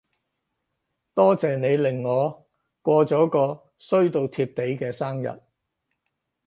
[1.13, 2.47] 多謝你令我
[2.81, 5.39] 過咗個衰到貼地嘅生日